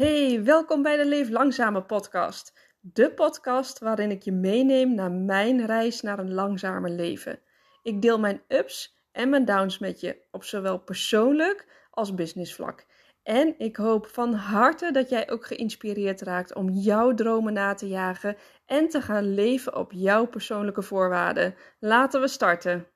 Hey, 0.00 0.44
welkom 0.44 0.82
bij 0.82 0.96
de 0.96 1.06
Leef 1.06 1.28
Langzame 1.28 1.82
podcast. 1.82 2.52
De 2.80 3.12
podcast 3.12 3.78
waarin 3.78 4.10
ik 4.10 4.22
je 4.22 4.32
meeneem 4.32 4.94
naar 4.94 5.10
mijn 5.10 5.66
reis 5.66 6.00
naar 6.00 6.18
een 6.18 6.34
langzamer 6.34 6.90
leven. 6.90 7.38
Ik 7.82 8.02
deel 8.02 8.18
mijn 8.18 8.42
ups 8.48 8.96
en 9.12 9.28
mijn 9.28 9.44
downs 9.44 9.78
met 9.78 10.00
je 10.00 10.16
op 10.30 10.44
zowel 10.44 10.78
persoonlijk 10.78 11.66
als 11.90 12.14
businessvlak. 12.14 12.86
En 13.22 13.54
ik 13.58 13.76
hoop 13.76 14.06
van 14.06 14.32
harte 14.34 14.92
dat 14.92 15.08
jij 15.08 15.30
ook 15.30 15.46
geïnspireerd 15.46 16.20
raakt 16.20 16.54
om 16.54 16.70
jouw 16.70 17.14
dromen 17.14 17.52
na 17.52 17.74
te 17.74 17.88
jagen 17.88 18.36
en 18.66 18.88
te 18.88 19.02
gaan 19.02 19.34
leven 19.34 19.76
op 19.76 19.92
jouw 19.92 20.26
persoonlijke 20.26 20.82
voorwaarden. 20.82 21.54
Laten 21.78 22.20
we 22.20 22.28
starten. 22.28 22.86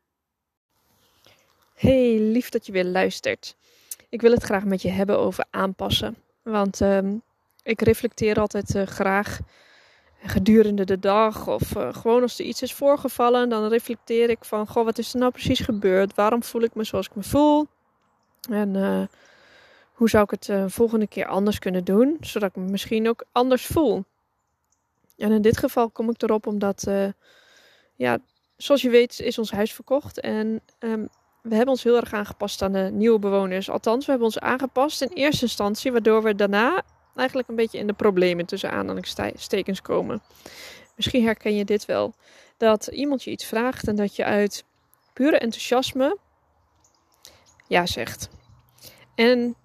Hey, 1.75 2.19
lief 2.19 2.49
dat 2.49 2.67
je 2.67 2.73
weer 2.73 2.85
luistert. 2.85 3.57
Ik 4.09 4.21
wil 4.21 4.33
het 4.33 4.43
graag 4.43 4.65
met 4.65 4.83
je 4.83 4.91
hebben 4.91 5.19
over 5.19 5.45
aanpassen. 5.51 6.24
Want 6.45 6.81
um, 6.81 7.23
ik 7.63 7.81
reflecteer 7.81 8.41
altijd 8.41 8.75
uh, 8.75 8.83
graag 8.83 9.41
gedurende 10.23 10.85
de 10.85 10.99
dag 10.99 11.47
of 11.49 11.77
uh, 11.77 11.95
gewoon 11.95 12.23
als 12.23 12.39
er 12.39 12.45
iets 12.45 12.63
is 12.63 12.75
voorgevallen, 12.75 13.49
dan 13.49 13.69
reflecteer 13.69 14.31
ik 14.31 14.45
van, 14.45 14.67
goh, 14.67 14.85
wat 14.85 14.99
is 14.99 15.13
er 15.13 15.19
nou 15.19 15.33
precies 15.33 15.61
gebeurd? 15.61 16.15
Waarom 16.15 16.43
voel 16.43 16.63
ik 16.63 16.75
me 16.75 16.85
zoals 16.85 17.07
ik 17.07 17.15
me 17.15 17.23
voel? 17.23 17.67
En 18.51 18.75
uh, 18.75 19.03
hoe 19.93 20.09
zou 20.09 20.25
ik 20.25 20.31
het 20.31 20.49
uh, 20.49 20.65
volgende 20.67 21.07
keer 21.07 21.27
anders 21.27 21.59
kunnen 21.59 21.85
doen, 21.85 22.17
zodat 22.21 22.49
ik 22.49 22.57
me 22.57 22.71
misschien 22.71 23.09
ook 23.09 23.25
anders 23.33 23.67
voel? 23.67 24.05
En 25.17 25.33
in 25.33 25.43
dit 25.43 25.59
geval 25.59 25.91
kom 25.91 26.11
ik 26.11 26.23
erop 26.23 26.47
omdat, 26.47 26.87
ja, 27.95 28.19
zoals 28.57 28.83
je 28.83 28.91
weet 28.91 29.21
is 29.21 29.39
ons 29.39 29.51
huis 29.51 29.73
verkocht 29.73 30.21
en 30.21 30.61
um, 30.79 31.09
we 31.49 31.55
hebben 31.55 31.75
ons 31.75 31.83
heel 31.83 31.97
erg 31.97 32.13
aangepast 32.13 32.63
aan 32.63 32.73
de 32.73 32.91
nieuwe 32.93 33.19
bewoners. 33.19 33.71
Althans, 33.71 34.05
we 34.05 34.11
hebben 34.11 34.29
ons 34.29 34.39
aangepast 34.39 35.03
in 35.03 35.09
eerste 35.09 35.43
instantie, 35.43 35.93
waardoor 35.93 36.23
we 36.23 36.35
daarna 36.35 36.83
eigenlijk 37.15 37.49
een 37.49 37.57
beetje 37.57 37.79
in 37.79 37.87
de 37.87 37.93
problemen 37.93 38.47
tussen 38.47 38.71
aanhalingstekens 38.71 39.81
komen. 39.81 40.23
Misschien 40.97 41.25
herken 41.25 41.55
je 41.55 41.65
dit 41.65 41.85
wel. 41.85 42.15
Dat 42.57 42.87
iemand 42.87 43.23
je 43.23 43.31
iets 43.31 43.45
vraagt 43.45 43.89
en 43.89 43.97
dat 43.97 44.17
je 44.17 44.25
uit 44.25 44.65
pure 45.13 45.39
enthousiasme 45.39 46.19
ja 47.69 47.87
zegt. 47.87 48.29
En 49.15 49.57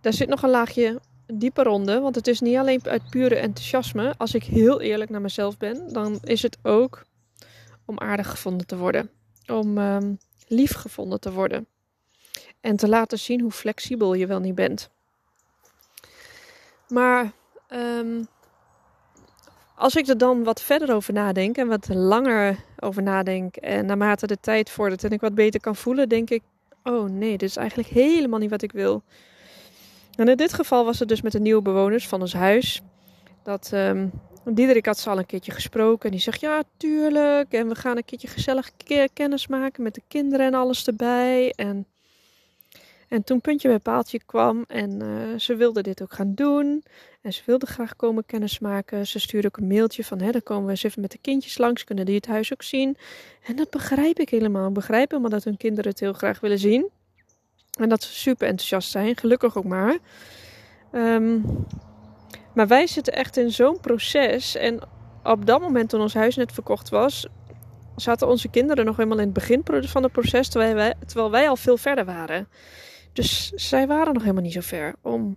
daar 0.00 0.12
zit 0.12 0.28
nog 0.28 0.42
een 0.42 0.50
laagje 0.50 1.00
dieper 1.26 1.66
onder, 1.66 2.00
want 2.00 2.14
het 2.14 2.26
is 2.26 2.40
niet 2.40 2.56
alleen 2.56 2.80
uit 2.84 3.10
pure 3.10 3.36
enthousiasme. 3.36 4.14
Als 4.16 4.34
ik 4.34 4.44
heel 4.44 4.80
eerlijk 4.80 5.10
naar 5.10 5.20
mezelf 5.20 5.56
ben, 5.56 5.92
dan 5.92 6.18
is 6.22 6.42
het 6.42 6.58
ook 6.62 7.04
om 7.84 7.98
aardig 7.98 8.30
gevonden 8.30 8.66
te 8.66 8.76
worden. 8.76 9.10
Om 9.46 9.78
um, 9.78 10.18
lief 10.46 10.74
gevonden 10.74 11.20
te 11.20 11.32
worden. 11.32 11.66
En 12.60 12.76
te 12.76 12.88
laten 12.88 13.18
zien 13.18 13.40
hoe 13.40 13.50
flexibel 13.50 14.14
je 14.14 14.26
wel 14.26 14.40
niet 14.40 14.54
bent. 14.54 14.90
Maar 16.88 17.32
um, 17.72 18.26
als 19.74 19.96
ik 19.96 20.06
er 20.06 20.18
dan 20.18 20.44
wat 20.44 20.62
verder 20.62 20.94
over 20.94 21.12
nadenk 21.12 21.56
en 21.56 21.68
wat 21.68 21.88
langer 21.88 22.56
over 22.78 23.02
nadenk, 23.02 23.56
en 23.56 23.86
naarmate 23.86 24.26
de 24.26 24.40
tijd 24.40 24.70
vordert 24.70 25.04
en 25.04 25.10
ik 25.10 25.20
wat 25.20 25.34
beter 25.34 25.60
kan 25.60 25.76
voelen, 25.76 26.08
denk 26.08 26.30
ik: 26.30 26.42
oh 26.82 27.08
nee, 27.08 27.36
dit 27.38 27.48
is 27.48 27.56
eigenlijk 27.56 27.88
helemaal 27.88 28.38
niet 28.38 28.50
wat 28.50 28.62
ik 28.62 28.72
wil. 28.72 29.02
En 30.14 30.28
in 30.28 30.36
dit 30.36 30.52
geval 30.52 30.84
was 30.84 30.98
het 30.98 31.08
dus 31.08 31.22
met 31.22 31.32
de 31.32 31.40
nieuwe 31.40 31.62
bewoners 31.62 32.08
van 32.08 32.20
ons 32.20 32.32
huis. 32.32 32.82
Dat 33.42 33.70
um, 33.74 34.10
Diederik 34.44 34.86
had 34.86 34.98
ze 34.98 35.10
al 35.10 35.18
een 35.18 35.26
keertje 35.26 35.52
gesproken. 35.52 36.04
En 36.04 36.10
die 36.10 36.20
zegt, 36.20 36.40
ja, 36.40 36.62
tuurlijk. 36.76 37.52
En 37.52 37.68
we 37.68 37.74
gaan 37.74 37.96
een 37.96 38.04
keertje 38.04 38.28
gezellig 38.28 38.70
kennis 39.12 39.46
maken 39.46 39.82
met 39.82 39.94
de 39.94 40.02
kinderen 40.08 40.46
en 40.46 40.54
alles 40.54 40.86
erbij. 40.86 41.52
En, 41.56 41.86
en 43.08 43.24
toen 43.24 43.40
puntje 43.40 43.68
bij 43.68 43.78
paaltje 43.78 44.20
kwam 44.26 44.64
en 44.68 45.02
uh, 45.02 45.38
ze 45.38 45.56
wilde 45.56 45.82
dit 45.82 46.02
ook 46.02 46.12
gaan 46.12 46.34
doen. 46.34 46.84
En 47.20 47.32
ze 47.32 47.42
wilde 47.46 47.66
graag 47.66 47.96
komen 47.96 48.26
kennismaken. 48.26 49.06
Ze 49.06 49.18
stuurde 49.18 49.46
ook 49.46 49.56
een 49.56 49.66
mailtje 49.66 50.04
van, 50.04 50.20
hè, 50.20 50.30
dan 50.30 50.42
komen 50.42 50.64
we 50.64 50.70
eens 50.70 50.82
even 50.82 51.00
met 51.00 51.12
de 51.12 51.18
kindjes 51.20 51.58
langs. 51.58 51.84
Kunnen 51.84 52.04
die 52.06 52.14
het 52.14 52.26
huis 52.26 52.52
ook 52.52 52.62
zien? 52.62 52.96
En 53.42 53.56
dat 53.56 53.70
begrijp 53.70 54.18
ik 54.18 54.28
helemaal. 54.28 54.68
Ik 54.68 54.74
begrijp 54.74 55.10
helemaal 55.10 55.30
dat 55.30 55.44
hun 55.44 55.56
kinderen 55.56 55.90
het 55.90 56.00
heel 56.00 56.12
graag 56.12 56.40
willen 56.40 56.58
zien. 56.58 56.90
En 57.78 57.88
dat 57.88 58.02
ze 58.02 58.14
super 58.14 58.46
enthousiast 58.46 58.90
zijn. 58.90 59.16
Gelukkig 59.16 59.56
ook 59.56 59.64
maar. 59.64 59.98
Um, 60.92 61.66
maar 62.54 62.66
wij 62.66 62.86
zitten 62.86 63.12
echt 63.12 63.36
in 63.36 63.50
zo'n 63.50 63.80
proces. 63.80 64.56
En 64.56 64.80
op 65.22 65.46
dat 65.46 65.60
moment 65.60 65.88
toen 65.88 66.00
ons 66.00 66.14
huis 66.14 66.36
net 66.36 66.52
verkocht 66.52 66.88
was, 66.88 67.26
zaten 67.96 68.28
onze 68.28 68.48
kinderen 68.48 68.84
nog 68.84 68.96
helemaal 68.96 69.18
in 69.18 69.24
het 69.24 69.32
begin 69.32 69.62
van 69.86 70.02
het 70.02 70.12
proces, 70.12 70.48
terwijl 70.48 70.74
wij, 70.74 70.94
terwijl 71.06 71.30
wij 71.30 71.48
al 71.48 71.56
veel 71.56 71.76
verder 71.76 72.04
waren. 72.04 72.48
Dus 73.12 73.50
zij 73.50 73.86
waren 73.86 74.12
nog 74.12 74.22
helemaal 74.22 74.42
niet 74.42 74.52
zo 74.52 74.60
ver 74.60 74.94
om 75.02 75.36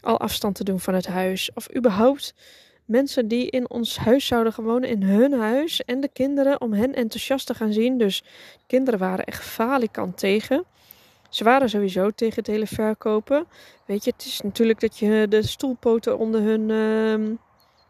al 0.00 0.20
afstand 0.20 0.54
te 0.54 0.64
doen 0.64 0.80
van 0.80 0.94
het 0.94 1.06
huis. 1.06 1.50
Of 1.54 1.76
überhaupt 1.76 2.34
mensen 2.84 3.28
die 3.28 3.50
in 3.50 3.70
ons 3.70 3.96
huis 3.96 4.26
zouden 4.26 4.62
wonen, 4.62 4.88
in 4.88 5.02
hun 5.02 5.32
huis. 5.32 5.84
En 5.84 6.00
de 6.00 6.08
kinderen 6.12 6.60
om 6.60 6.72
hen 6.72 6.94
enthousiast 6.94 7.46
te 7.46 7.54
gaan 7.54 7.72
zien. 7.72 7.98
Dus 7.98 8.24
kinderen 8.66 8.98
waren 8.98 9.24
echt 9.24 9.44
falikant 9.44 10.18
tegen. 10.18 10.64
Ze 11.32 11.44
waren 11.44 11.68
sowieso 11.68 12.10
tegen 12.10 12.36
het 12.36 12.46
hele 12.46 12.66
verkopen. 12.66 13.46
Weet 13.84 14.04
je, 14.04 14.10
het 14.10 14.24
is 14.24 14.40
natuurlijk 14.40 14.80
dat 14.80 14.98
je 14.98 15.26
de 15.28 15.42
stoelpoten 15.42 16.18
onder 16.18 16.40
hun 16.40 16.68
uh, 16.68 17.36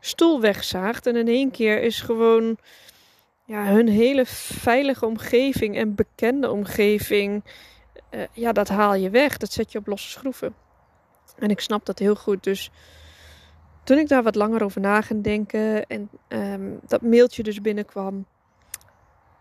stoel 0.01 0.41
wegzaagt. 0.41 1.07
En 1.07 1.17
in 1.17 1.29
één 1.29 1.51
keer 1.51 1.83
is 1.83 2.01
gewoon 2.01 2.57
ja, 3.45 3.65
hun 3.65 3.89
hele 3.89 4.27
veilige 4.27 5.07
omgeving 5.07 5.77
en 5.77 5.95
bekende 5.95 6.51
omgeving. 6.51 7.45
Uh, 8.11 8.21
ja, 8.33 8.53
dat 8.53 8.69
haal 8.69 8.95
je 8.95 9.11
weg. 9.11 9.37
Dat 9.37 9.53
zet 9.53 9.73
je 9.73 9.79
op 9.79 9.87
losse 9.87 10.09
schroeven. 10.09 10.55
En 11.39 11.51
ik 11.51 11.61
snap 11.61 11.87
dat 11.87 11.99
heel 11.99 12.15
goed. 12.15 12.45
Dus 12.45 12.71
toen 13.85 13.99
ik 13.99 14.09
daar 14.09 14.23
wat 14.23 14.35
langer 14.35 14.63
over 14.63 14.81
na 14.81 15.01
ging 15.01 15.25
denken 15.25 15.87
en 15.87 16.11
um, 16.29 16.81
dat 16.87 17.03
mailtje 17.03 17.43
dus 17.43 17.61
binnenkwam, 17.61 18.27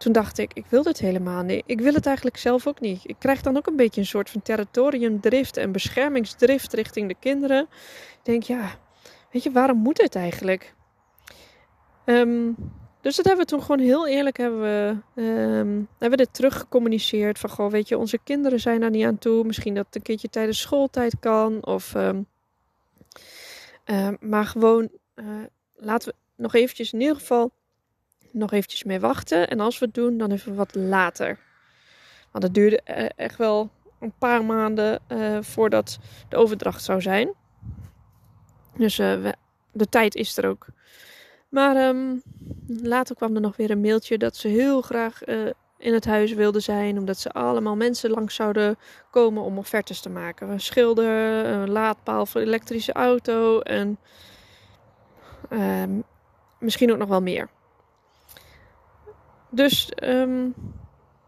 toen 0.02 0.12
dacht 0.12 0.38
ik, 0.38 0.54
ik 0.54 0.66
wil 0.70 0.84
dit 0.84 1.00
helemaal 1.00 1.44
niet. 1.44 1.64
Ik 1.66 1.82
wil 1.82 1.94
het 1.94 2.06
eigenlijk 2.06 2.38
zelf 2.38 2.68
ook 2.68 2.80
niet. 2.80 3.02
Ik 3.04 3.16
krijg 3.20 3.42
dan 3.42 3.58
ook 3.58 3.68
een 3.68 3.76
beetje 3.76 4.02
een 4.02 4.08
soort 4.08 4.30
van 4.30 4.42
territoriumdrift 4.42 5.58
en 5.58 5.72
beschermingsdrift 5.72 6.74
richting 6.74 7.08
de 7.08 7.16
kinderen. 7.20 7.62
Ik 8.12 8.20
denk, 8.24 8.44
ja, 8.44 8.70
weet 9.32 9.44
je, 9.44 9.52
waarom 9.52 9.78
moet 9.78 10.02
het 10.02 10.16
eigenlijk? 10.16 10.74
Um, 12.06 12.56
dus 13.02 13.16
dat 13.16 13.26
hebben 13.26 13.46
we 13.46 13.52
toen 13.52 13.62
gewoon 13.62 13.80
heel 13.80 14.08
eerlijk 14.08 14.38
hebben 14.38 14.62
we, 14.62 14.96
um, 15.22 15.88
hebben 15.90 16.10
we 16.10 16.24
dit 16.26 16.34
teruggecommuniceerd. 16.34 17.40
Van 17.40 17.50
goh, 17.50 17.72
weet 17.72 17.88
je, 17.88 17.98
onze 17.98 18.20
kinderen 18.24 18.60
zijn 18.60 18.80
daar 18.80 18.90
niet 18.90 19.06
aan 19.06 19.18
toe. 19.18 19.44
Misschien 19.44 19.76
dat 19.76 19.86
het 19.86 19.96
een 19.96 20.02
keertje 20.02 20.30
tijdens 20.30 20.60
schooltijd 20.60 21.16
kan. 21.20 21.66
Of, 21.66 21.94
um, 21.94 22.28
maar 24.20 24.46
gewoon, 24.46 24.90
uh, 25.16 25.26
laten 25.76 26.10
we 26.10 26.42
nog 26.42 26.54
eventjes 26.54 26.94
in 26.94 27.02
ieder 27.02 27.16
geval 27.16 27.52
nog 28.32 28.52
eventjes 28.52 28.84
mee 28.84 29.00
wachten. 29.00 29.50
En 29.50 29.60
als 29.60 29.80
we 29.80 29.86
het 29.86 29.94
doen, 29.94 30.18
dan 30.18 30.32
even 30.32 30.56
wat 30.56 30.76
later. 30.76 31.40
Want 32.32 32.44
het 32.44 32.54
duurde 32.54 32.82
eh, 32.82 33.10
echt 33.16 33.38
wel 33.38 33.70
een 34.00 34.14
paar 34.18 34.46
maanden 34.46 35.00
uh, 35.08 35.38
voordat 35.42 36.00
de 36.30 36.38
overdracht 36.38 36.84
zou 36.84 37.02
zijn. 37.02 37.34
Dus 38.76 38.98
we, 38.98 39.36
de 39.72 39.90
tijd 39.90 40.16
is 40.16 40.38
er 40.38 40.48
ook. 40.48 40.66
Maar 41.50 41.88
um, 41.88 42.22
later 42.68 43.16
kwam 43.16 43.36
er 43.36 43.42
nog 43.42 43.58
weer 43.58 43.72
een 43.72 43.82
mailtje 43.82 44.18
dat 44.18 44.36
ze 44.36 44.48
heel 44.48 44.82
graag 44.82 45.24
in 45.78 45.94
het 45.94 46.06
huis 46.06 46.34
wilden 46.34 46.62
zijn. 46.62 46.98
Omdat 46.98 47.18
ze 47.18 47.32
allemaal 47.32 47.76
mensen 47.76 48.10
langs 48.10 48.36
zouden 48.36 48.78
komen 49.12 49.44
om 49.44 49.58
offertes 49.58 50.00
te 50.02 50.10
maken. 50.10 50.50
Een 50.50 50.60
schilder, 50.60 51.46
een 51.46 51.70
laadpaal 51.70 52.26
voor 52.26 52.42
elektrische 52.42 52.94
auto 52.94 53.60
en 53.60 53.98
um, 55.50 56.04
misschien 56.60 56.92
ook 56.92 56.98
nog 56.98 57.10
wel 57.10 57.22
meer. 57.22 57.50
Dus 59.52 59.92
um, 60.04 60.54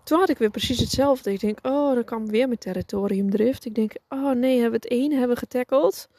toen 0.03 0.19
had 0.19 0.29
ik 0.29 0.38
weer 0.38 0.50
precies 0.50 0.79
hetzelfde. 0.79 1.34
Ik 1.34 1.39
denk, 1.39 1.59
oh, 1.61 1.94
dan 1.94 2.03
kwam 2.03 2.28
weer 2.28 2.47
mijn 2.47 2.59
territoriumdrift. 2.59 3.66
Ik 3.66 3.75
denk, 3.75 3.94
oh 4.09 4.31
nee, 4.31 4.59
hebben 4.61 4.79
we 4.79 4.85
het 4.88 4.91
ene 5.01 5.16
hebben 5.16 5.38
getackeld. 5.38 6.09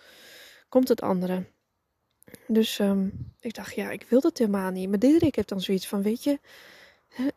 Komt 0.69 0.89
het 0.89 1.03
andere. 1.03 1.45
Dus 2.47 2.79
um, 2.79 3.33
ik 3.41 3.55
dacht, 3.55 3.75
ja, 3.75 3.91
ik 3.91 4.07
wil 4.09 4.21
dat 4.21 4.39
helemaal 4.39 4.71
niet. 4.71 4.89
Maar 4.89 4.99
Diederik 4.99 5.37
heeft 5.37 5.49
dan 5.49 5.61
zoiets 5.61 5.89
van, 5.89 6.03
weet 6.03 6.25
je, 6.25 6.39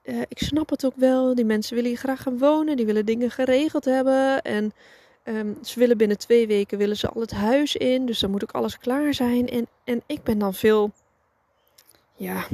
uh, 0.04 0.22
ik 0.22 0.40
snap 0.40 0.70
het 0.70 0.86
ook 0.86 0.96
wel. 0.96 1.36
Die 1.36 1.46
mensen 1.46 1.76
willen 1.76 1.90
hier 1.90 2.00
graag 2.00 2.22
gaan 2.22 2.38
wonen. 2.38 2.78
Die 2.78 2.86
willen 2.86 3.06
dingen 3.06 3.32
geregeld 3.32 3.86
hebben. 3.86 4.42
En 4.42 4.74
um, 5.24 5.58
ze 5.64 5.80
willen 5.80 5.98
binnen 5.98 6.18
twee 6.18 6.48
weken 6.48 6.78
willen 6.78 6.98
ze 6.98 7.10
al 7.10 7.22
het 7.22 7.32
huis 7.32 7.76
in. 7.76 8.06
Dus 8.06 8.20
dan 8.20 8.32
moet 8.32 8.44
ook 8.44 8.52
alles 8.52 8.78
klaar 8.78 9.14
zijn. 9.14 9.50
En, 9.50 9.68
en 9.84 10.02
ik 10.06 10.24
ben 10.24 10.40
dan 10.40 10.54
veel, 10.54 10.92
ja, 12.18 12.48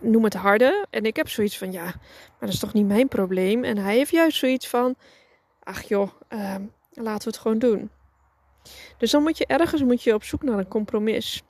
noem 0.00 0.24
het 0.24 0.34
harde. 0.34 0.86
En 0.90 1.04
ik 1.04 1.16
heb 1.16 1.28
zoiets 1.28 1.58
van, 1.58 1.72
ja, 1.72 1.84
maar 1.84 2.38
dat 2.38 2.48
is 2.48 2.58
toch 2.58 2.72
niet 2.72 2.86
mijn 2.86 3.08
probleem. 3.08 3.64
En 3.64 3.78
hij 3.78 3.96
heeft 3.96 4.10
juist 4.10 4.38
zoiets 4.38 4.68
van, 4.68 4.94
ach 5.62 5.82
joh, 5.82 6.10
uh, 6.28 6.54
laten 6.92 7.24
we 7.24 7.30
het 7.30 7.38
gewoon 7.38 7.58
doen. 7.58 7.90
Dus 8.98 9.10
dan 9.10 9.22
moet 9.22 9.38
je 9.38 9.46
ergens 9.46 9.82
moet 9.82 10.02
je 10.02 10.14
op 10.14 10.24
zoek 10.24 10.42
naar 10.42 10.58
een 10.58 10.68
compromis. 10.68 11.42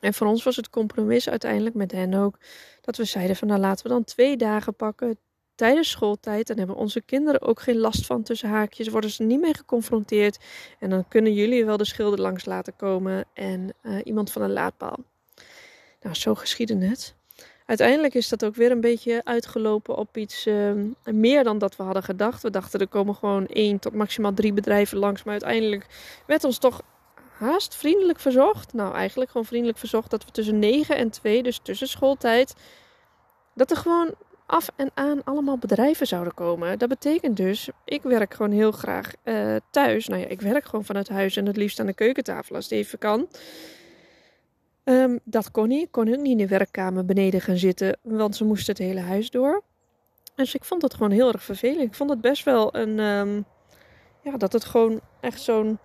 En 0.00 0.14
voor 0.14 0.26
ons 0.26 0.42
was 0.42 0.56
het 0.56 0.70
compromis 0.70 1.28
uiteindelijk 1.28 1.74
met 1.74 1.92
hen 1.92 2.14
ook 2.14 2.38
dat 2.80 2.96
we 2.96 3.04
zeiden 3.04 3.36
van, 3.36 3.48
nou 3.48 3.60
laten 3.60 3.86
we 3.86 3.92
dan 3.92 4.04
twee 4.04 4.36
dagen 4.36 4.74
pakken. 4.74 5.18
tijdens 5.54 5.90
schooltijd. 5.90 6.46
Dan 6.46 6.58
hebben 6.58 6.76
onze 6.76 7.00
kinderen 7.02 7.42
ook 7.42 7.60
geen 7.60 7.78
last 7.78 8.06
van 8.06 8.22
tussen 8.22 8.48
haakjes. 8.48 8.88
Worden 8.88 9.10
ze 9.10 9.22
niet 9.22 9.40
mee 9.40 9.54
geconfronteerd. 9.54 10.38
En 10.78 10.90
dan 10.90 11.08
kunnen 11.08 11.34
jullie 11.34 11.64
wel 11.64 11.76
de 11.76 11.84
schilder 11.84 12.20
langs 12.20 12.44
laten 12.44 12.76
komen 12.76 13.24
en 13.32 13.74
uh, 13.82 14.00
iemand 14.04 14.32
van 14.32 14.42
een 14.42 14.52
laadpaal. 14.52 14.98
Nou, 16.06 16.18
zo 16.18 16.34
geschiedde 16.34 16.86
het. 16.86 17.14
Uiteindelijk 17.64 18.14
is 18.14 18.28
dat 18.28 18.44
ook 18.44 18.54
weer 18.54 18.70
een 18.70 18.80
beetje 18.80 19.20
uitgelopen 19.24 19.96
op 19.96 20.16
iets 20.16 20.46
uh, 20.46 20.72
meer 21.04 21.44
dan 21.44 21.58
dat 21.58 21.76
we 21.76 21.82
hadden 21.82 22.02
gedacht. 22.02 22.42
We 22.42 22.50
dachten 22.50 22.80
er 22.80 22.88
komen 22.88 23.14
gewoon 23.14 23.46
één 23.46 23.78
tot 23.78 23.94
maximaal 23.94 24.34
drie 24.34 24.52
bedrijven 24.52 24.98
langs. 24.98 25.22
Maar 25.22 25.32
uiteindelijk 25.32 25.86
werd 26.26 26.44
ons 26.44 26.58
toch 26.58 26.82
haast 27.38 27.74
vriendelijk 27.74 28.20
verzocht. 28.20 28.72
Nou, 28.72 28.94
eigenlijk 28.94 29.30
gewoon 29.30 29.46
vriendelijk 29.46 29.78
verzocht 29.78 30.10
dat 30.10 30.24
we 30.24 30.30
tussen 30.30 30.58
9 30.58 30.96
en 30.96 31.10
2, 31.10 31.42
dus 31.42 31.60
tussen 31.62 31.88
schooltijd, 31.88 32.54
dat 33.54 33.70
er 33.70 33.76
gewoon 33.76 34.14
af 34.46 34.68
en 34.76 34.90
aan 34.94 35.24
allemaal 35.24 35.58
bedrijven 35.58 36.06
zouden 36.06 36.34
komen. 36.34 36.78
Dat 36.78 36.88
betekent 36.88 37.36
dus, 37.36 37.68
ik 37.84 38.02
werk 38.02 38.34
gewoon 38.34 38.52
heel 38.52 38.72
graag 38.72 39.12
uh, 39.24 39.56
thuis. 39.70 40.06
Nou 40.06 40.20
ja, 40.20 40.26
ik 40.26 40.40
werk 40.40 40.64
gewoon 40.64 40.84
vanuit 40.84 41.08
huis 41.08 41.36
en 41.36 41.46
het 41.46 41.56
liefst 41.56 41.80
aan 41.80 41.86
de 41.86 41.94
keukentafel 41.94 42.56
als 42.56 42.64
het 42.64 42.72
even 42.72 42.98
kan. 42.98 43.28
Um, 44.88 45.18
dat 45.24 45.50
kon 45.50 45.68
niet. 45.68 45.82
Ik 45.82 45.92
kon 45.92 46.08
ook 46.08 46.20
niet 46.20 46.30
in 46.30 46.46
de 46.46 46.46
werkkamer 46.46 47.04
beneden 47.04 47.40
gaan 47.40 47.56
zitten, 47.56 47.98
want 48.02 48.36
ze 48.36 48.44
moesten 48.44 48.74
het 48.74 48.82
hele 48.82 49.00
huis 49.00 49.30
door. 49.30 49.62
Dus 50.34 50.54
ik 50.54 50.64
vond 50.64 50.82
het 50.82 50.94
gewoon 50.94 51.10
heel 51.10 51.32
erg 51.32 51.42
vervelend. 51.42 51.80
Ik 51.80 51.94
vond 51.94 52.10
het 52.10 52.20
best 52.20 52.44
wel 52.44 52.76
een. 52.76 52.98
Um, 52.98 53.44
ja, 54.22 54.36
dat 54.36 54.52
het 54.52 54.64
gewoon 54.64 55.00
echt 55.20 55.40
zo'n. 55.40 55.78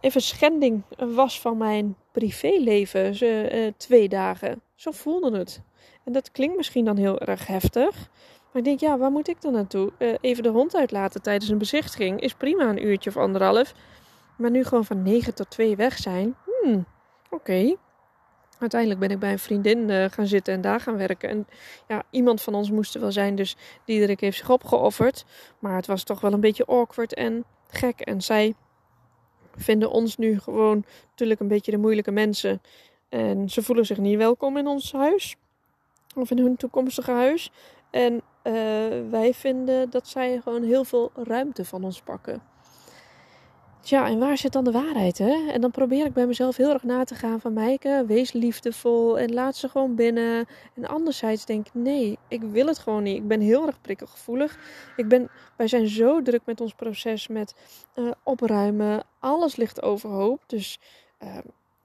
Even 0.00 0.20
schending 0.20 0.82
was 0.96 1.40
van 1.40 1.56
mijn 1.56 1.96
privéleven. 2.12 3.14
Ze, 3.14 3.50
uh, 3.52 3.72
twee 3.76 4.08
dagen. 4.08 4.62
Zo 4.74 4.90
voelde 4.90 5.38
het. 5.38 5.62
En 6.04 6.12
dat 6.12 6.30
klinkt 6.30 6.56
misschien 6.56 6.84
dan 6.84 6.96
heel 6.96 7.18
erg 7.18 7.46
heftig. 7.46 8.08
Maar 8.52 8.62
ik 8.62 8.64
denk, 8.64 8.80
ja, 8.80 8.98
waar 8.98 9.10
moet 9.10 9.28
ik 9.28 9.40
dan 9.40 9.52
naartoe? 9.52 9.92
Uh, 9.98 10.14
even 10.20 10.42
de 10.42 10.48
hond 10.48 10.76
uitlaten 10.76 11.22
tijdens 11.22 11.50
een 11.50 11.58
bezichtiging 11.58 12.20
is 12.20 12.34
prima 12.34 12.68
een 12.68 12.86
uurtje 12.86 13.10
of 13.10 13.16
anderhalf. 13.16 13.74
Maar 14.36 14.50
nu 14.50 14.64
gewoon 14.64 14.84
van 14.84 15.02
9 15.02 15.34
tot 15.34 15.50
2 15.50 15.76
weg 15.76 15.98
zijn. 15.98 16.36
Hmm, 16.62 16.86
oké. 17.30 17.76
Uiteindelijk 18.58 19.00
ben 19.00 19.10
ik 19.10 19.18
bij 19.18 19.32
een 19.32 19.38
vriendin 19.38 19.88
uh, 19.88 20.04
gaan 20.10 20.26
zitten 20.26 20.54
en 20.54 20.60
daar 20.60 20.80
gaan 20.80 20.96
werken. 20.96 21.28
En 21.28 21.46
ja, 21.88 22.02
iemand 22.10 22.42
van 22.42 22.54
ons 22.54 22.70
moest 22.70 22.94
er 22.94 23.00
wel 23.00 23.12
zijn, 23.12 23.34
dus 23.34 23.56
Diederik 23.84 24.20
heeft 24.20 24.36
zich 24.36 24.50
opgeofferd. 24.50 25.24
Maar 25.58 25.76
het 25.76 25.86
was 25.86 26.02
toch 26.02 26.20
wel 26.20 26.32
een 26.32 26.40
beetje 26.40 26.66
awkward 26.66 27.14
en 27.14 27.44
gek. 27.68 28.00
En 28.00 28.22
zij 28.22 28.54
vinden 29.54 29.90
ons 29.90 30.16
nu 30.16 30.40
gewoon 30.40 30.84
natuurlijk 31.10 31.40
een 31.40 31.48
beetje 31.48 31.70
de 31.70 31.78
moeilijke 31.78 32.10
mensen. 32.10 32.60
En 33.08 33.48
ze 33.48 33.62
voelen 33.62 33.86
zich 33.86 33.98
niet 33.98 34.16
welkom 34.16 34.56
in 34.56 34.66
ons 34.66 34.92
huis. 34.92 35.36
Of 36.14 36.30
in 36.30 36.38
hun 36.38 36.56
toekomstige 36.56 37.10
huis. 37.10 37.50
En 37.90 38.14
uh, 38.14 38.20
wij 39.10 39.34
vinden 39.34 39.90
dat 39.90 40.08
zij 40.08 40.40
gewoon 40.42 40.62
heel 40.62 40.84
veel 40.84 41.10
ruimte 41.14 41.64
van 41.64 41.84
ons 41.84 42.00
pakken. 42.00 42.42
Ja, 43.88 44.06
en 44.06 44.18
waar 44.18 44.38
zit 44.38 44.52
dan 44.52 44.64
de 44.64 44.70
waarheid, 44.70 45.18
hè? 45.18 45.50
En 45.52 45.60
dan 45.60 45.70
probeer 45.70 46.06
ik 46.06 46.12
bij 46.12 46.26
mezelf 46.26 46.56
heel 46.56 46.72
erg 46.72 46.82
na 46.82 47.04
te 47.04 47.14
gaan 47.14 47.40
van 47.40 47.52
Mijke, 47.52 48.04
wees 48.06 48.32
liefdevol 48.32 49.18
en 49.18 49.32
laat 49.34 49.56
ze 49.56 49.68
gewoon 49.68 49.94
binnen. 49.94 50.46
En 50.74 50.86
anderzijds 50.86 51.44
denk 51.44 51.66
ik, 51.66 51.74
nee, 51.74 52.18
ik 52.28 52.42
wil 52.42 52.66
het 52.66 52.78
gewoon 52.78 53.02
niet. 53.02 53.16
Ik 53.16 53.28
ben 53.28 53.40
heel 53.40 53.66
erg 53.66 53.80
prikkelgevoelig. 53.80 54.58
Ik 54.96 55.08
ben, 55.08 55.28
wij 55.56 55.68
zijn 55.68 55.88
zo 55.88 56.22
druk 56.22 56.40
met 56.44 56.60
ons 56.60 56.74
proces 56.74 57.28
met 57.28 57.54
uh, 57.94 58.10
opruimen. 58.22 59.04
Alles 59.18 59.56
ligt 59.56 59.82
overhoop. 59.82 60.42
Dus 60.46 60.78
uh, 61.22 61.38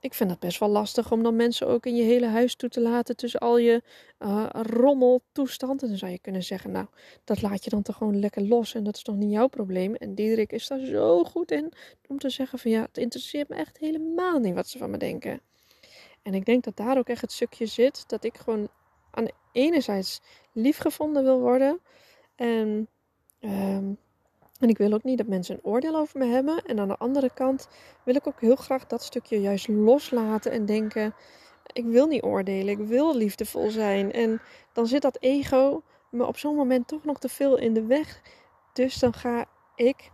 ik 0.04 0.14
vind 0.14 0.30
dat 0.30 0.40
best 0.40 0.60
wel 0.60 0.70
lastig 0.70 1.12
om 1.12 1.24
dan 1.24 1.36
mensen 1.36 1.68
ook 1.68 1.86
in 1.86 1.96
je 1.96 2.04
hele 2.04 2.28
huis 2.28 2.56
toe 2.56 2.70
te 2.70 2.82
laten 2.82 3.16
tussen 3.16 3.40
al 3.40 3.58
je 3.58 3.82
uh, 4.20 4.50
rommeltoestand. 4.52 5.82
En 5.82 5.88
dan 5.88 5.98
zou 5.98 6.12
je 6.12 6.20
kunnen 6.20 6.44
zeggen, 6.44 6.72
nou, 6.72 6.86
dat 7.24 7.42
laat 7.42 7.64
je 7.64 7.70
dan 7.70 7.82
toch 7.82 7.96
gewoon 7.96 8.20
lekker 8.20 8.42
los 8.48 8.74
en 8.74 8.84
dat 8.84 8.96
is 8.96 9.04
toch 9.04 9.16
niet 9.16 9.32
jouw 9.32 9.48
probleem. 9.48 9.96
En 9.96 10.16
Diederik 10.16 10.52
is 10.52 10.68
daar 10.68 10.80
zo 10.80 11.24
goed 11.24 11.52
in 11.52 11.74
om 12.08 12.18
te 12.20 12.30
zeggen 12.30 12.60
van 12.60 12.72
ja, 12.72 12.82
het 12.82 12.98
interesseert 12.98 13.50
me 13.50 13.56
echt 13.56 13.78
helemaal 13.78 14.40
niet 14.40 14.54
wat 14.54 14.68
ze 14.68 14.78
van 14.78 14.90
me 14.90 14.98
denken. 14.98 15.42
En 16.22 16.34
ik 16.34 16.46
denk 16.46 16.64
dat 16.64 16.76
daar 16.78 16.98
ook 16.98 17.10
echt 17.10 17.22
het 17.22 17.32
stukje 17.32 17.66
zit 17.66 18.04
dat 18.10 18.24
ik 18.24 18.38
gewoon 18.38 18.70
aan 19.12 19.28
enerzijds 19.52 20.22
lief 20.54 20.78
gevonden 20.78 21.24
wil 21.24 21.40
worden. 21.40 21.80
En 22.36 22.88
um, 23.40 23.98
en 24.64 24.70
ik 24.70 24.78
wil 24.78 24.94
ook 24.94 25.04
niet 25.04 25.18
dat 25.18 25.28
mensen 25.28 25.56
een 25.56 25.64
oordeel 25.64 25.96
over 25.96 26.20
me 26.20 26.26
hebben. 26.26 26.66
En 26.66 26.80
aan 26.80 26.88
de 26.88 26.98
andere 26.98 27.34
kant 27.34 27.68
wil 28.04 28.16
ik 28.16 28.28
ook 28.28 28.42
heel 28.42 28.56
graag 28.56 28.88
dat 28.88 29.04
stukje 29.04 29.42
juist 29.42 29.68
loslaten 29.68 30.52
en 30.52 30.66
denken: 30.66 31.14
ik 31.74 31.86
wil 31.86 32.08
niet 32.08 32.24
oordelen, 32.24 32.80
ik 32.80 32.88
wil 32.88 33.16
liefdevol 33.16 33.70
zijn. 33.70 34.12
En 34.12 34.42
dan 34.74 34.88
zit 34.88 35.02
dat 35.02 35.18
ego 35.20 35.84
me 36.10 36.26
op 36.26 36.38
zo'n 36.38 36.56
moment 36.56 36.88
toch 36.88 37.04
nog 37.04 37.20
te 37.20 37.30
veel 37.30 37.58
in 37.58 37.74
de 37.74 37.86
weg. 37.86 38.22
Dus 38.74 39.00
dan 39.00 39.14
ga 39.14 39.46
ik. 39.76 40.12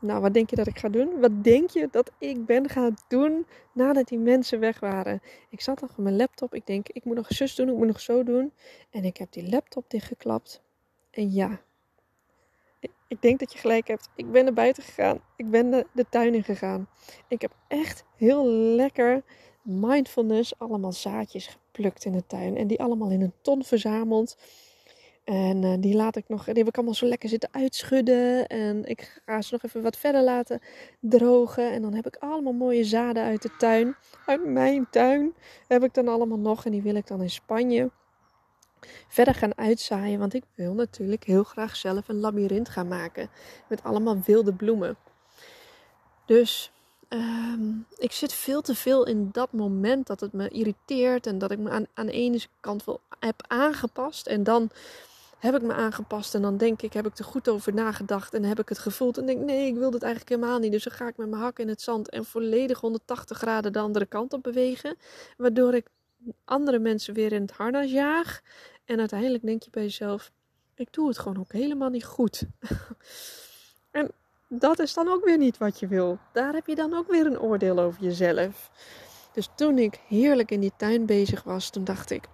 Nou, 0.00 0.20
wat 0.20 0.34
denk 0.34 0.50
je 0.50 0.56
dat 0.56 0.66
ik 0.66 0.78
ga 0.78 0.88
doen? 0.88 1.20
Wat 1.20 1.44
denk 1.44 1.70
je 1.70 1.88
dat 1.90 2.10
ik 2.18 2.46
ben 2.46 2.68
gaan 2.68 2.94
doen 3.08 3.46
nadat 3.72 4.08
die 4.08 4.18
mensen 4.18 4.60
weg 4.60 4.80
waren? 4.80 5.20
Ik 5.48 5.60
zat 5.60 5.80
nog 5.80 5.90
op 5.90 5.96
mijn 5.96 6.16
laptop. 6.16 6.54
Ik 6.54 6.66
denk, 6.66 6.88
ik 6.88 7.04
moet 7.04 7.16
nog 7.16 7.26
zus 7.28 7.54
doen, 7.54 7.68
ik 7.68 7.76
moet 7.76 7.86
nog 7.86 8.00
zo 8.00 8.22
doen. 8.22 8.52
En 8.90 9.04
ik 9.04 9.16
heb 9.16 9.32
die 9.32 9.48
laptop 9.48 9.90
dichtgeklapt. 9.90 10.62
En 11.10 11.32
ja, 11.32 11.60
ik 13.08 13.22
denk 13.22 13.38
dat 13.38 13.52
je 13.52 13.58
gelijk 13.58 13.88
hebt. 13.88 14.08
Ik 14.14 14.30
ben 14.30 14.44
naar 14.44 14.52
buiten 14.52 14.82
gegaan. 14.82 15.20
Ik 15.36 15.50
ben 15.50 15.70
de, 15.70 16.06
tuin 16.10 16.34
in 16.34 16.44
gegaan. 16.44 16.88
Ik 17.28 17.40
heb 17.40 17.52
echt 17.68 18.04
heel 18.16 18.46
lekker 18.50 19.22
mindfulness 19.62 20.58
allemaal 20.58 20.92
zaadjes 20.92 21.46
geplukt 21.46 22.04
in 22.04 22.12
de 22.12 22.26
tuin. 22.26 22.56
En 22.56 22.66
die 22.66 22.80
allemaal 22.80 23.10
in 23.10 23.22
een 23.22 23.34
ton 23.40 23.64
verzameld. 23.64 24.36
En 25.24 25.62
uh, 25.62 25.74
die 25.80 25.94
laat 25.94 26.16
ik 26.16 26.28
nog, 26.28 26.44
die 26.44 26.54
heb 26.54 26.68
ik 26.68 26.76
allemaal 26.76 26.94
zo 26.94 27.06
lekker 27.06 27.28
zitten 27.28 27.48
uitschudden. 27.52 28.46
En 28.46 28.84
ik 28.84 29.22
ga 29.26 29.42
ze 29.42 29.52
nog 29.52 29.62
even 29.62 29.82
wat 29.82 29.96
verder 29.96 30.22
laten 30.22 30.60
drogen. 31.00 31.72
En 31.72 31.82
dan 31.82 31.94
heb 31.94 32.06
ik 32.06 32.16
allemaal 32.16 32.52
mooie 32.52 32.84
zaden 32.84 33.22
uit 33.22 33.42
de 33.42 33.56
tuin. 33.58 33.96
Uit 34.26 34.46
mijn 34.46 34.86
tuin 34.90 35.34
heb 35.68 35.84
ik 35.84 35.94
dan 35.94 36.08
allemaal 36.08 36.38
nog. 36.38 36.64
En 36.64 36.70
die 36.70 36.82
wil 36.82 36.94
ik 36.94 37.06
dan 37.06 37.22
in 37.22 37.30
Spanje 37.30 37.90
verder 39.08 39.34
gaan 39.34 39.56
uitzaaien. 39.56 40.18
Want 40.18 40.34
ik 40.34 40.44
wil 40.54 40.74
natuurlijk 40.74 41.24
heel 41.24 41.44
graag 41.44 41.76
zelf 41.76 42.08
een 42.08 42.20
labyrint 42.20 42.68
gaan 42.68 42.88
maken. 42.88 43.28
Met 43.68 43.82
allemaal 43.82 44.22
wilde 44.24 44.52
bloemen. 44.52 44.96
Dus 46.24 46.72
um, 47.08 47.86
ik 47.98 48.12
zit 48.12 48.32
veel 48.32 48.62
te 48.62 48.74
veel 48.74 49.06
in 49.06 49.28
dat 49.32 49.52
moment 49.52 50.06
dat 50.06 50.20
het 50.20 50.32
me 50.32 50.48
irriteert. 50.48 51.26
En 51.26 51.38
dat 51.38 51.50
ik 51.50 51.58
me 51.58 51.70
aan, 51.70 51.86
aan 51.94 52.06
de 52.06 52.12
ene 52.12 52.40
kant 52.60 52.84
wel 52.84 53.00
heb 53.18 53.44
aangepast. 53.46 54.26
En 54.26 54.42
dan 54.42 54.70
heb 55.38 55.54
ik 55.54 55.62
me 55.62 55.72
aangepast. 55.72 56.34
En 56.34 56.42
dan 56.42 56.56
denk 56.56 56.82
ik, 56.82 56.92
heb 56.92 57.06
ik 57.06 57.18
er 57.18 57.24
goed 57.24 57.48
over 57.48 57.74
nagedacht. 57.74 58.34
En 58.34 58.44
heb 58.44 58.58
ik 58.58 58.68
het 58.68 58.78
gevoeld. 58.78 59.18
En 59.18 59.26
denk 59.26 59.44
nee, 59.44 59.66
ik 59.66 59.76
wil 59.76 59.90
dit 59.90 60.02
eigenlijk 60.02 60.34
helemaal 60.34 60.58
niet. 60.58 60.72
Dus 60.72 60.84
dan 60.84 60.92
ga 60.92 61.08
ik 61.08 61.16
met 61.16 61.28
mijn 61.28 61.42
hak 61.42 61.58
in 61.58 61.68
het 61.68 61.82
zand. 61.82 62.08
En 62.08 62.24
volledig 62.24 62.80
180 62.80 63.38
graden 63.38 63.72
de 63.72 63.78
andere 63.78 64.06
kant 64.06 64.32
op 64.32 64.42
bewegen. 64.42 64.96
Waardoor 65.36 65.74
ik 65.74 65.86
andere 66.44 66.78
mensen 66.78 67.14
weer 67.14 67.32
in 67.32 67.42
het 67.42 67.50
harnas 67.50 67.90
jaag. 67.90 68.42
En 68.86 68.98
uiteindelijk 68.98 69.44
denk 69.44 69.62
je 69.62 69.70
bij 69.70 69.82
jezelf: 69.82 70.30
ik 70.74 70.92
doe 70.92 71.08
het 71.08 71.18
gewoon 71.18 71.38
ook 71.38 71.52
helemaal 71.52 71.90
niet 71.90 72.04
goed. 72.04 72.42
en 73.90 74.10
dat 74.48 74.78
is 74.78 74.94
dan 74.94 75.08
ook 75.08 75.24
weer 75.24 75.38
niet 75.38 75.58
wat 75.58 75.80
je 75.80 75.86
wil. 75.86 76.18
Daar 76.32 76.54
heb 76.54 76.66
je 76.66 76.74
dan 76.74 76.94
ook 76.94 77.10
weer 77.10 77.26
een 77.26 77.40
oordeel 77.40 77.78
over 77.78 78.02
jezelf. 78.02 78.70
Dus 79.32 79.48
toen 79.54 79.78
ik 79.78 80.00
heerlijk 80.08 80.50
in 80.50 80.60
die 80.60 80.72
tuin 80.76 81.06
bezig 81.06 81.42
was, 81.42 81.70
toen 81.70 81.84
dacht 81.84 82.10
ik: 82.10 82.28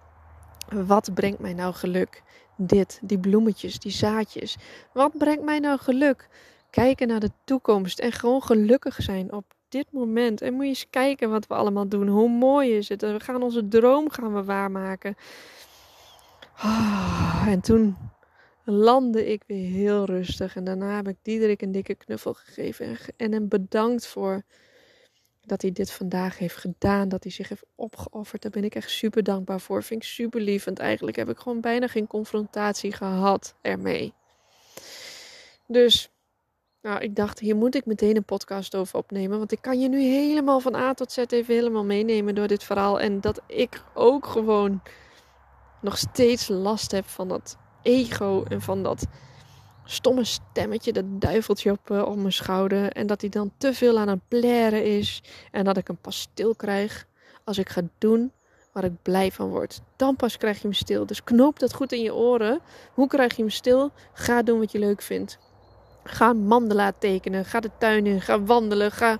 wat 0.69 1.13
brengt 1.13 1.39
mij 1.39 1.53
nou 1.53 1.73
geluk? 1.73 2.23
Dit, 2.57 2.99
die 3.01 3.19
bloemetjes, 3.19 3.79
die 3.79 3.91
zaadjes. 3.91 4.57
Wat 4.93 5.17
brengt 5.17 5.43
mij 5.43 5.59
nou 5.59 5.79
geluk? 5.79 6.29
Kijken 6.69 7.07
naar 7.07 7.19
de 7.19 7.31
toekomst 7.43 7.99
en 7.99 8.11
gewoon 8.11 8.43
gelukkig 8.43 8.95
zijn 9.01 9.31
op 9.31 9.45
dit 9.69 9.91
moment. 9.91 10.41
En 10.41 10.53
moet 10.53 10.63
je 10.63 10.69
eens 10.69 10.89
kijken 10.89 11.29
wat 11.29 11.47
we 11.47 11.53
allemaal 11.53 11.87
doen. 11.87 12.07
Hoe 12.07 12.29
mooi 12.29 12.77
is 12.77 12.89
het? 12.89 13.01
We 13.01 13.19
gaan 13.19 13.43
onze 13.43 13.67
droom 13.67 14.09
gaan 14.09 14.33
we 14.33 14.43
waarmaken. 14.43 15.15
Oh, 16.63 17.45
en 17.47 17.61
toen 17.61 17.97
landde 18.63 19.31
ik 19.31 19.43
weer 19.47 19.69
heel 19.69 20.05
rustig. 20.05 20.55
En 20.55 20.63
daarna 20.63 20.95
heb 20.95 21.07
ik 21.07 21.17
Diederik 21.21 21.61
een 21.61 21.71
dikke 21.71 21.95
knuffel 21.95 22.33
gegeven. 22.33 22.85
En, 22.85 22.97
en 23.17 23.31
hem 23.31 23.47
bedankt 23.47 24.07
voor 24.07 24.43
dat 25.41 25.61
hij 25.61 25.71
dit 25.71 25.91
vandaag 25.91 26.37
heeft 26.37 26.55
gedaan. 26.55 27.09
Dat 27.09 27.23
hij 27.23 27.31
zich 27.31 27.49
heeft 27.49 27.65
opgeofferd. 27.75 28.41
Daar 28.41 28.51
ben 28.51 28.63
ik 28.63 28.75
echt 28.75 28.89
super 28.89 29.23
dankbaar 29.23 29.59
voor. 29.59 29.83
Vind 29.83 30.03
ik 30.03 30.09
super 30.09 30.41
lief. 30.41 30.63
Want 30.63 30.79
eigenlijk 30.79 31.17
heb 31.17 31.29
ik 31.29 31.37
gewoon 31.37 31.61
bijna 31.61 31.87
geen 31.87 32.07
confrontatie 32.07 32.93
gehad 32.93 33.55
ermee. 33.61 34.13
Dus 35.67 36.11
nou, 36.81 37.01
ik 37.01 37.15
dacht, 37.15 37.39
hier 37.39 37.55
moet 37.55 37.75
ik 37.75 37.85
meteen 37.85 38.15
een 38.15 38.23
podcast 38.23 38.75
over 38.75 38.97
opnemen. 38.97 39.37
Want 39.37 39.51
ik 39.51 39.61
kan 39.61 39.79
je 39.79 39.89
nu 39.89 40.01
helemaal 40.01 40.59
van 40.59 40.75
A 40.75 40.93
tot 40.93 41.11
Z 41.11 41.17
even 41.17 41.55
helemaal 41.55 41.85
meenemen 41.85 42.35
door 42.35 42.47
dit 42.47 42.63
verhaal. 42.63 42.99
En 42.99 43.21
dat 43.21 43.41
ik 43.47 43.83
ook 43.93 44.25
gewoon 44.25 44.81
nog 45.83 45.97
steeds 45.97 46.47
last 46.47 46.91
heb 46.91 47.07
van 47.07 47.27
dat 47.27 47.57
ego 47.81 48.43
en 48.49 48.61
van 48.61 48.83
dat 48.83 49.05
stomme 49.85 50.23
stemmetje, 50.23 50.93
dat 50.93 51.05
duiveltje 51.07 51.71
op, 51.71 51.89
uh, 51.89 52.01
op 52.01 52.17
mijn 52.17 52.33
schouder. 52.33 52.91
En 52.91 53.07
dat 53.07 53.21
hij 53.21 53.29
dan 53.29 53.51
te 53.57 53.73
veel 53.73 53.99
aan 53.99 54.07
het 54.07 54.27
blaren 54.27 54.85
is. 54.85 55.23
En 55.51 55.63
dat 55.63 55.77
ik 55.77 55.89
een 55.89 55.97
pas 55.97 56.19
stil 56.19 56.55
krijg 56.55 57.05
als 57.43 57.57
ik 57.57 57.69
ga 57.69 57.81
doen 57.97 58.31
waar 58.71 58.83
ik 58.83 59.01
blij 59.01 59.31
van 59.31 59.49
word. 59.49 59.81
Dan 59.95 60.15
pas 60.15 60.37
krijg 60.37 60.55
je 60.55 60.63
hem 60.63 60.73
stil. 60.73 61.05
Dus 61.05 61.23
knoop 61.23 61.59
dat 61.59 61.73
goed 61.73 61.91
in 61.91 62.01
je 62.01 62.15
oren. 62.15 62.59
Hoe 62.93 63.07
krijg 63.07 63.35
je 63.35 63.41
hem 63.41 63.51
stil? 63.51 63.91
Ga 64.13 64.41
doen 64.41 64.59
wat 64.59 64.71
je 64.71 64.79
leuk 64.79 65.01
vindt. 65.01 65.37
Ga 66.03 66.29
een 66.29 66.47
mandala 66.47 66.91
tekenen. 66.99 67.45
Ga 67.45 67.59
de 67.59 67.69
tuin 67.77 68.05
in. 68.05 68.21
Ga 68.21 68.43
wandelen. 68.43 68.91
Ga, 68.91 69.17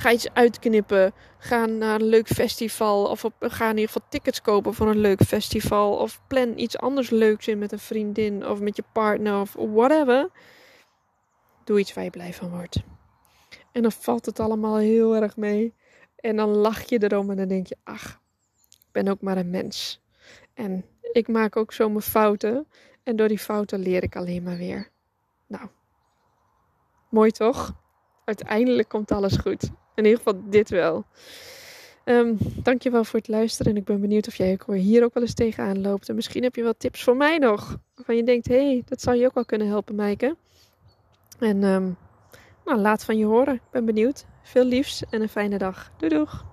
ga 0.00 0.12
iets 0.12 0.32
uitknippen. 0.32 1.12
Ga 1.38 1.66
naar 1.66 2.00
een 2.00 2.06
leuk 2.06 2.28
festival. 2.28 3.04
Of 3.06 3.24
op, 3.24 3.34
ga 3.38 3.64
in 3.64 3.76
ieder 3.76 3.92
geval 3.92 4.08
tickets 4.08 4.40
kopen 4.40 4.74
voor 4.74 4.88
een 4.88 5.00
leuk 5.00 5.22
festival. 5.22 5.96
Of 5.96 6.20
plan 6.26 6.58
iets 6.58 6.78
anders 6.78 7.10
leuks 7.10 7.48
in 7.48 7.58
met 7.58 7.72
een 7.72 7.78
vriendin. 7.78 8.46
Of 8.46 8.60
met 8.60 8.76
je 8.76 8.84
partner. 8.92 9.40
Of 9.40 9.52
whatever. 9.58 10.30
Doe 11.64 11.78
iets 11.78 11.94
waar 11.94 12.04
je 12.04 12.10
blij 12.10 12.32
van 12.32 12.50
wordt. 12.50 12.82
En 13.72 13.82
dan 13.82 13.92
valt 13.92 14.26
het 14.26 14.40
allemaal 14.40 14.76
heel 14.76 15.14
erg 15.14 15.36
mee. 15.36 15.74
En 16.16 16.36
dan 16.36 16.48
lach 16.48 16.82
je 16.82 17.02
erom 17.02 17.30
en 17.30 17.36
dan 17.36 17.48
denk 17.48 17.66
je, 17.66 17.76
ach, 17.84 18.20
ik 18.70 18.92
ben 18.92 19.08
ook 19.08 19.20
maar 19.20 19.36
een 19.36 19.50
mens. 19.50 20.00
En 20.54 20.84
ik 21.12 21.28
maak 21.28 21.56
ook 21.56 21.72
zo 21.72 21.88
mijn 21.88 22.02
fouten. 22.02 22.66
En 23.02 23.16
door 23.16 23.28
die 23.28 23.38
fouten 23.38 23.78
leer 23.78 24.02
ik 24.02 24.16
alleen 24.16 24.42
maar 24.42 24.56
weer. 24.56 24.88
Nou, 25.46 25.68
mooi 27.10 27.30
toch? 27.30 27.72
Uiteindelijk 28.24 28.88
komt 28.88 29.12
alles 29.12 29.36
goed. 29.36 29.70
In 30.00 30.06
ieder 30.06 30.22
geval 30.24 30.42
dit 30.50 30.70
wel. 30.70 31.04
Um, 32.04 32.36
dankjewel 32.62 33.04
voor 33.04 33.18
het 33.18 33.28
luisteren. 33.28 33.72
En 33.72 33.78
ik 33.78 33.84
ben 33.84 34.00
benieuwd 34.00 34.26
of 34.26 34.34
jij 34.34 34.58
hier 34.66 35.04
ook 35.04 35.14
wel 35.14 35.22
eens 35.22 35.34
tegenaan 35.34 35.80
loopt. 35.80 36.08
En 36.08 36.14
misschien 36.14 36.42
heb 36.42 36.54
je 36.54 36.62
wel 36.62 36.76
tips 36.76 37.02
voor 37.02 37.16
mij 37.16 37.38
nog. 37.38 37.76
Waarvan 37.94 38.16
je 38.16 38.22
denkt, 38.22 38.48
hé, 38.48 38.66
hey, 38.66 38.82
dat 38.84 39.00
zou 39.00 39.16
je 39.16 39.26
ook 39.26 39.34
wel 39.34 39.44
kunnen 39.44 39.66
helpen, 39.68 39.94
Maaike. 39.94 40.36
En 41.38 41.62
um, 41.62 41.96
nou, 42.64 42.78
laat 42.78 43.04
van 43.04 43.18
je 43.18 43.24
horen. 43.24 43.54
Ik 43.54 43.70
ben 43.70 43.84
benieuwd. 43.84 44.24
Veel 44.42 44.64
liefs 44.64 45.02
en 45.10 45.22
een 45.22 45.28
fijne 45.28 45.58
dag. 45.58 45.92
Doei 45.98 46.14
doeg! 46.14 46.44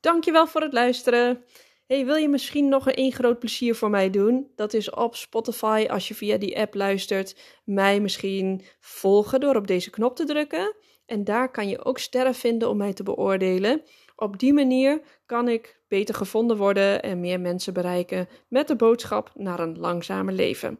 Dankjewel 0.00 0.46
voor 0.46 0.60
het 0.60 0.72
luisteren. 0.72 1.44
Hey, 1.86 2.04
wil 2.04 2.14
je 2.16 2.28
misschien 2.28 2.68
nog 2.68 2.84
een 2.86 3.12
groot 3.12 3.38
plezier 3.38 3.74
voor 3.74 3.90
mij 3.90 4.10
doen? 4.10 4.50
Dat 4.54 4.74
is 4.74 4.90
op 4.90 5.16
Spotify, 5.16 5.86
als 5.90 6.08
je 6.08 6.14
via 6.14 6.36
die 6.36 6.58
app 6.58 6.74
luistert, 6.74 7.36
mij 7.64 8.00
misschien 8.00 8.62
volgen 8.80 9.40
door 9.40 9.56
op 9.56 9.66
deze 9.66 9.90
knop 9.90 10.16
te 10.16 10.24
drukken. 10.24 10.74
En 11.06 11.24
daar 11.24 11.50
kan 11.50 11.68
je 11.68 11.84
ook 11.84 11.98
sterren 11.98 12.34
vinden 12.34 12.68
om 12.68 12.76
mij 12.76 12.92
te 12.92 13.02
beoordelen. 13.02 13.82
Op 14.16 14.38
die 14.38 14.52
manier 14.52 15.00
kan 15.26 15.48
ik 15.48 15.80
beter 15.88 16.14
gevonden 16.14 16.56
worden 16.56 17.02
en 17.02 17.20
meer 17.20 17.40
mensen 17.40 17.72
bereiken 17.72 18.28
met 18.48 18.68
de 18.68 18.76
boodschap 18.76 19.30
naar 19.34 19.60
een 19.60 19.78
langzamer 19.78 20.32
leven. 20.34 20.78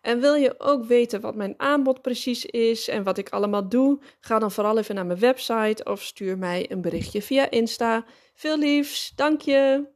En 0.00 0.20
wil 0.20 0.34
je 0.34 0.54
ook 0.58 0.84
weten 0.84 1.20
wat 1.20 1.34
mijn 1.34 1.54
aanbod 1.56 2.02
precies 2.02 2.46
is 2.46 2.88
en 2.88 3.02
wat 3.02 3.18
ik 3.18 3.28
allemaal 3.28 3.68
doe? 3.68 3.98
Ga 4.20 4.38
dan 4.38 4.50
vooral 4.50 4.78
even 4.78 4.94
naar 4.94 5.06
mijn 5.06 5.18
website 5.18 5.84
of 5.84 6.02
stuur 6.02 6.38
mij 6.38 6.70
een 6.70 6.80
berichtje 6.80 7.22
via 7.22 7.50
Insta. 7.50 8.04
Veel 8.34 8.58
liefs, 8.58 9.12
dank 9.16 9.40
je! 9.40 9.94